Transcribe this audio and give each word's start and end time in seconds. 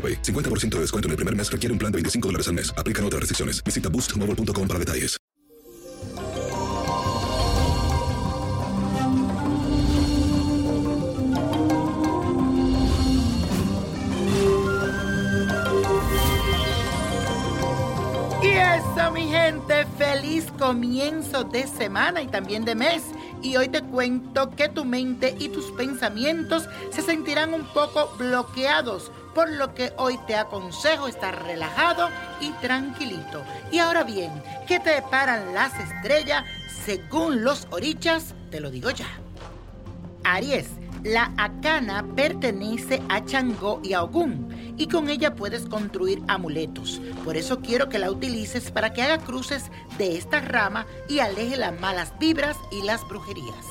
AroPay. 0.00 0.22
50% 0.22 0.76
de 0.76 0.80
descuento 0.80 1.08
en 1.08 1.10
el 1.10 1.16
primer 1.16 1.36
mes 1.36 1.52
requiere 1.52 1.72
un 1.72 1.78
plan 1.78 1.92
de 1.92 1.96
25 1.96 2.28
dólares 2.28 2.48
al 2.48 2.54
mes. 2.54 2.72
Aplican 2.78 3.04
otras 3.04 3.20
restricciones. 3.20 3.62
Visita 3.62 3.90
boostmobile.com 3.90 4.66
para 4.66 4.78
detalles. 4.78 5.20
Y 18.42 18.48
eso, 18.48 19.10
mi 19.12 19.28
gente, 19.28 19.86
feliz 19.98 20.46
comienzo 20.58 21.44
de 21.44 21.66
semana 21.66 22.22
y 22.22 22.26
también 22.28 22.64
de 22.64 22.74
mes. 22.74 23.02
Y 23.42 23.56
hoy 23.56 23.68
te 23.68 23.82
cuento 23.82 24.50
que 24.50 24.68
tu 24.68 24.84
mente 24.84 25.34
y 25.38 25.48
tus 25.48 25.70
pensamientos 25.72 26.68
se 26.90 27.02
sentirán 27.02 27.54
un 27.54 27.64
poco 27.72 28.14
bloqueados, 28.18 29.10
por 29.34 29.50
lo 29.50 29.74
que 29.74 29.92
hoy 29.96 30.18
te 30.26 30.34
aconsejo 30.34 31.08
estar 31.08 31.42
relajado 31.44 32.08
y 32.40 32.50
tranquilito. 32.60 33.42
Y 33.72 33.78
ahora 33.78 34.04
bien, 34.04 34.30
¿qué 34.66 34.78
te 34.78 34.90
deparan 34.90 35.54
las 35.54 35.72
estrellas 35.78 36.44
según 36.84 37.42
los 37.42 37.66
orichas? 37.70 38.34
Te 38.50 38.60
lo 38.60 38.70
digo 38.70 38.90
ya. 38.90 39.08
Aries, 40.24 40.68
la 41.04 41.32
acana 41.36 42.04
pertenece 42.14 43.02
a 43.08 43.24
Changó 43.24 43.80
y 43.82 43.94
a 43.94 44.02
Ogún 44.02 44.74
y 44.76 44.86
con 44.86 45.08
ella 45.08 45.34
puedes 45.34 45.66
construir 45.66 46.22
amuletos. 46.28 47.00
Por 47.24 47.36
eso 47.36 47.60
quiero 47.60 47.88
que 47.88 47.98
la 47.98 48.10
utilices 48.10 48.70
para 48.70 48.92
que 48.92 49.02
haga 49.02 49.18
cruces 49.18 49.70
de 49.98 50.16
esta 50.16 50.40
rama 50.40 50.86
y 51.08 51.20
aleje 51.20 51.56
las 51.56 51.78
malas 51.80 52.12
vibras 52.18 52.56
y 52.70 52.82
las 52.82 53.06
brujerías. 53.08 53.66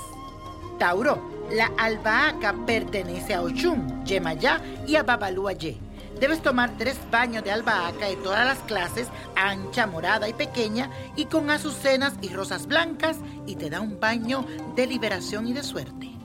Tauro, 0.78 1.48
la 1.52 1.72
albahaca 1.78 2.56
pertenece 2.66 3.34
a 3.34 3.42
Ochun, 3.42 4.06
Yemayá 4.06 4.62
y 4.88 4.96
a 4.96 5.04
Babaluayé. 5.04 5.78
Debes 6.20 6.42
tomar 6.42 6.72
tres 6.78 6.98
baños 7.12 7.44
de 7.44 7.52
albahaca 7.52 8.08
de 8.08 8.18
todas 8.18 8.46
las 8.46 8.60
clases, 8.60 9.08
ancha, 9.36 9.88
morada 9.88 10.28
y 10.28 10.34
pequeña, 10.34 10.90
y 11.16 11.26
con 11.26 11.50
azucenas 11.50 12.14
y 12.22 12.30
rosas 12.30 12.68
blancas, 12.68 13.18
y 13.46 13.56
te 13.56 13.70
da 13.70 13.80
un 13.82 14.00
baño 14.00 14.46
de 14.76 14.86
liberación 14.88 15.48
y 15.48 15.54
de 15.54 15.64
suerte. 15.64 16.19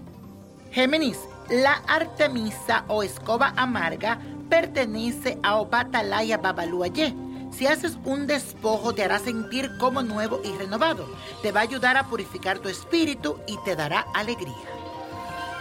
Géminis, 0.75 1.21
la 1.51 1.75
artemisa 1.87 2.85
o 2.89 3.05
escoba 3.05 3.53
amarga 3.57 4.19
pertenece 4.51 5.39
a 5.45 5.55
Obatalaya 5.55 6.39
Babaluayé. 6.39 7.15
Si 7.53 7.69
haces 7.69 7.97
un 8.05 8.27
despojo 8.27 8.93
te 8.93 9.05
hará 9.05 9.21
sentir 9.21 9.71
como 9.79 10.03
nuevo 10.03 10.41
y 10.45 10.51
renovado. 10.59 11.07
Te 11.43 11.53
va 11.53 11.61
a 11.61 11.63
ayudar 11.63 11.97
a 11.97 12.09
purificar 12.09 12.59
tu 12.59 12.69
espíritu 12.69 13.39
y 13.47 13.57
te 13.59 13.77
dará 13.77 14.01
alegría. 14.15 14.53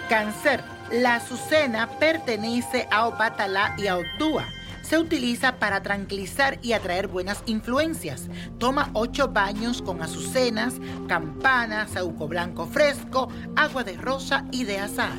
Cáncer, 0.10 0.64
la 0.92 1.18
azucena 1.18 1.92
pertenece 2.00 2.88
a 2.90 3.06
Obatalá 3.06 3.76
y 3.78 3.86
a 3.86 3.98
Odúa. 3.98 4.48
Se 4.84 4.98
utiliza 4.98 5.60
para 5.60 5.82
tranquilizar 5.82 6.60
y 6.62 6.74
atraer 6.74 7.08
buenas 7.08 7.42
influencias. 7.46 8.28
Toma 8.60 8.90
ocho 8.94 9.30
baños 9.30 9.82
con 9.82 10.02
azucenas, 10.02 10.76
campana, 11.08 11.88
saúco 11.88 12.28
blanco 12.28 12.68
fresco, 12.68 13.30
agua 13.56 13.86
de 13.86 13.94
rosa 13.94 14.46
y 14.52 14.66
de 14.66 14.80
azahar. 14.80 15.18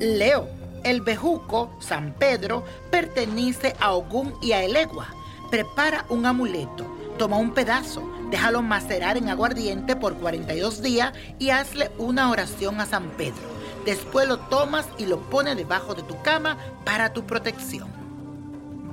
Leo, 0.00 0.48
el 0.84 1.02
bejuco, 1.02 1.76
San 1.80 2.14
Pedro, 2.14 2.64
pertenece 2.90 3.76
a 3.78 3.92
Ogún 3.92 4.34
y 4.40 4.52
a 4.52 4.64
Elegua. 4.64 5.08
Prepara 5.50 6.06
un 6.08 6.24
amuleto, 6.24 6.86
toma 7.18 7.36
un 7.36 7.52
pedazo, 7.52 8.02
déjalo 8.30 8.62
macerar 8.62 9.18
en 9.18 9.28
aguardiente 9.28 9.96
por 9.96 10.14
42 10.14 10.80
días 10.80 11.12
y 11.38 11.50
hazle 11.50 11.90
una 11.98 12.30
oración 12.30 12.80
a 12.80 12.86
San 12.86 13.10
Pedro. 13.10 13.42
Después 13.84 14.26
lo 14.26 14.38
tomas 14.38 14.86
y 14.96 15.04
lo 15.04 15.20
pones 15.20 15.56
debajo 15.56 15.94
de 15.94 16.02
tu 16.02 16.20
cama 16.22 16.56
para 16.84 17.12
tu 17.12 17.24
protección. 17.26 18.07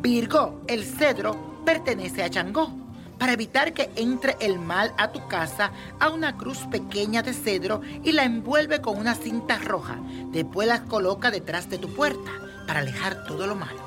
Virgo, 0.06 0.62
el 0.68 0.86
cedro, 0.86 1.64
pertenece 1.66 2.22
a 2.22 2.30
Changó. 2.30 2.70
Para 3.18 3.34
evitar 3.34 3.74
que 3.74 3.90
entre 3.96 4.38
el 4.40 4.60
mal 4.60 4.94
a 5.00 5.12
tu 5.12 5.28
casa, 5.28 5.72
a 6.00 6.10
una 6.10 6.38
cruz 6.38 6.60
pequeña 6.70 7.24
de 7.24 7.34
cedro 7.34 7.82
y 8.04 8.12
la 8.12 8.24
envuelve 8.24 8.82
con 8.82 9.00
una 9.00 9.16
cinta 9.16 9.58
roja. 9.58 9.98
Después 10.28 10.68
la 10.68 10.84
coloca 10.84 11.32
detrás 11.32 11.72
de 11.72 11.80
tu 11.80 11.92
puerta 11.92 12.30
para 12.68 12.82
alejar 12.82 13.26
todo 13.26 13.48
lo 13.48 13.56
malo. 13.56 13.80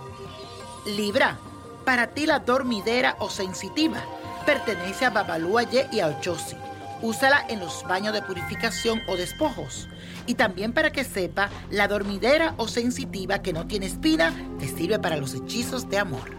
Libra, 0.86 1.38
para 1.84 2.08
ti 2.08 2.26
la 2.26 2.40
dormidera 2.40 3.14
o 3.20 3.30
sensitiva 3.30 4.02
pertenece 4.44 5.04
a 5.04 5.10
Babaluaye 5.10 5.86
y 5.92 6.00
a 6.00 6.08
Ochosi. 6.08 6.56
Úsala 7.00 7.44
en 7.48 7.60
los 7.60 7.84
baños 7.84 8.12
de 8.12 8.22
purificación 8.22 9.00
o 9.06 9.16
despojos. 9.16 9.88
Y 10.26 10.34
también 10.34 10.72
para 10.72 10.90
que 10.90 11.04
sepa, 11.04 11.48
la 11.70 11.86
dormidera 11.86 12.54
o 12.56 12.66
sensitiva 12.66 13.40
que 13.40 13.52
no 13.52 13.66
tiene 13.66 13.86
espina 13.86 14.34
te 14.58 14.66
sirve 14.66 14.98
para 14.98 15.16
los 15.16 15.34
hechizos 15.34 15.88
de 15.88 15.98
amor. 15.98 16.36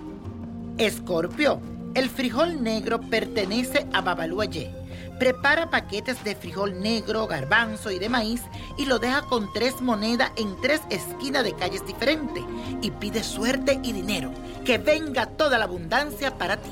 Escorpio, 0.77 1.61
el 1.95 2.09
frijol 2.09 2.61
negro 2.61 3.00
pertenece 3.00 3.88
a 3.94 4.01
Babaluaye. 4.01 4.75
Prepara 5.17 5.69
paquetes 5.69 6.23
de 6.23 6.35
frijol 6.35 6.79
negro, 6.79 7.27
garbanzo 7.27 7.91
y 7.91 8.00
de 8.00 8.09
maíz 8.09 8.41
y 8.77 8.85
lo 8.85 9.00
deja 9.00 9.21
con 9.23 9.51
tres 9.53 9.81
monedas 9.81 10.31
en 10.38 10.59
tres 10.61 10.81
esquinas 10.89 11.44
de 11.44 11.53
calles 11.53 11.85
diferentes 11.85 12.44
y 12.81 12.91
pide 12.91 13.23
suerte 13.23 13.79
y 13.83 13.91
dinero. 13.91 14.31
Que 14.65 14.77
venga 14.77 15.25
toda 15.25 15.57
la 15.57 15.65
abundancia 15.65 16.38
para 16.38 16.57
ti. 16.57 16.71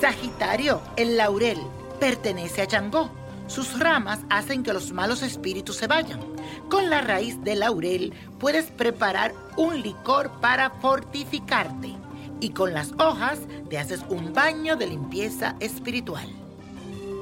Sagitario, 0.00 0.80
el 0.96 1.16
laurel, 1.16 1.58
pertenece 2.02 2.62
a 2.62 2.66
Changó. 2.66 3.10
Sus 3.46 3.78
ramas 3.78 4.18
hacen 4.28 4.64
que 4.64 4.72
los 4.72 4.90
malos 4.90 5.22
espíritus 5.22 5.76
se 5.76 5.86
vayan. 5.86 6.20
Con 6.68 6.90
la 6.90 7.00
raíz 7.00 7.40
de 7.44 7.54
laurel 7.54 8.12
puedes 8.40 8.72
preparar 8.72 9.32
un 9.56 9.80
licor 9.80 10.32
para 10.40 10.70
fortificarte. 10.70 11.94
y 12.40 12.50
con 12.50 12.74
las 12.74 12.90
hojas 12.98 13.38
te 13.70 13.78
haces 13.78 14.00
un 14.08 14.32
baño 14.32 14.74
de 14.74 14.88
limpieza 14.88 15.54
espiritual. 15.60 16.28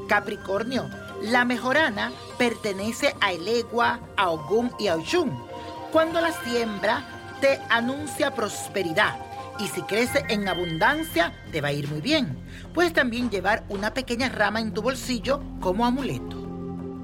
Capricornio, 0.08 0.88
la 1.24 1.44
mejorana 1.44 2.10
pertenece 2.38 3.14
a 3.20 3.32
Elegua, 3.32 4.00
a 4.16 4.30
Ogún 4.30 4.72
y 4.78 4.86
a 4.86 4.96
Oshun. 4.96 5.30
Cuando 5.92 6.22
la 6.22 6.32
siembra 6.42 7.04
te 7.42 7.60
anuncia 7.68 8.34
prosperidad 8.34 9.29
y 9.60 9.68
si 9.68 9.82
crece 9.82 10.24
en 10.28 10.48
abundancia 10.48 11.34
te 11.52 11.60
va 11.60 11.68
a 11.68 11.72
ir 11.72 11.88
muy 11.88 12.00
bien. 12.00 12.38
Puedes 12.72 12.92
también 12.92 13.30
llevar 13.30 13.64
una 13.68 13.92
pequeña 13.92 14.28
rama 14.28 14.60
en 14.60 14.72
tu 14.72 14.82
bolsillo 14.82 15.42
como 15.60 15.84
amuleto. 15.84 16.36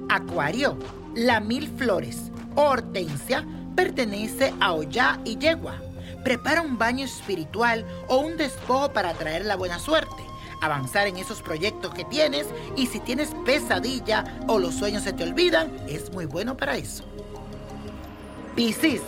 Acuario, 0.09 0.77
la 1.15 1.39
mil 1.39 1.67
flores, 1.77 2.31
hortensia, 2.55 3.45
pertenece 3.75 4.53
a 4.59 4.73
Oya 4.73 5.19
y 5.23 5.37
Yegua. 5.37 5.81
Prepara 6.23 6.61
un 6.61 6.77
baño 6.77 7.05
espiritual 7.05 7.85
o 8.07 8.17
un 8.17 8.37
despojo 8.37 8.91
para 8.91 9.13
traer 9.13 9.45
la 9.45 9.55
buena 9.55 9.77
suerte, 9.77 10.23
avanzar 10.61 11.07
en 11.07 11.17
esos 11.17 11.41
proyectos 11.41 11.93
que 11.93 12.05
tienes 12.05 12.47
y 12.75 12.87
si 12.87 12.99
tienes 12.99 13.29
pesadilla 13.45 14.39
o 14.47 14.57
los 14.57 14.73
sueños 14.73 15.03
se 15.03 15.13
te 15.13 15.23
olvidan, 15.23 15.71
es 15.87 16.11
muy 16.11 16.25
bueno 16.25 16.57
para 16.57 16.75
eso. 16.75 17.03
Piscis, 18.55 19.01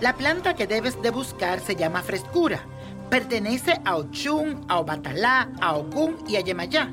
la 0.00 0.14
planta 0.14 0.54
que 0.54 0.66
debes 0.66 1.00
de 1.02 1.10
buscar 1.10 1.60
se 1.60 1.76
llama 1.76 2.02
frescura. 2.02 2.64
Pertenece 3.10 3.80
a 3.86 3.96
Ochun, 3.96 4.66
a 4.68 4.80
Obatalá, 4.80 5.48
a 5.60 5.74
Ogún 5.76 6.16
y 6.28 6.36
a 6.36 6.40
Yemayá. 6.40 6.90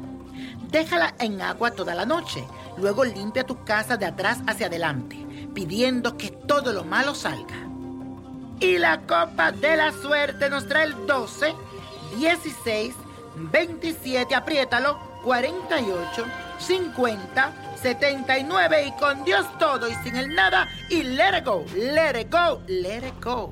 Déjala 0.71 1.13
en 1.19 1.41
agua 1.41 1.71
toda 1.71 1.93
la 1.93 2.05
noche. 2.05 2.45
Luego 2.77 3.03
limpia 3.03 3.45
tu 3.45 3.63
casa 3.65 3.97
de 3.97 4.05
atrás 4.05 4.39
hacia 4.47 4.67
adelante, 4.67 5.17
pidiendo 5.53 6.17
que 6.17 6.31
todo 6.31 6.71
lo 6.71 6.85
malo 6.85 7.15
salga. 7.15 7.55
Y 8.61 8.77
la 8.77 9.01
copa 9.01 9.51
de 9.51 9.75
la 9.75 9.91
suerte 9.91 10.49
nos 10.49 10.67
trae 10.67 10.85
el 10.85 11.05
12, 11.05 11.53
16, 12.17 12.95
27, 13.35 14.33
apriétalo, 14.33 14.97
48, 15.23 16.25
50, 16.59 17.53
79 17.81 18.87
y 18.87 18.91
con 18.93 19.25
Dios 19.25 19.45
todo 19.59 19.89
y 19.89 19.93
sin 19.95 20.15
el 20.15 20.33
nada 20.33 20.67
y 20.89 21.03
let 21.03 21.37
it 21.39 21.45
go, 21.45 21.65
let 21.75 22.19
it 22.19 22.31
go, 22.31 22.61
let 22.67 23.05
it 23.05 23.23
go. 23.23 23.51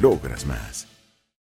logras 0.00 0.46
más. 0.46 0.95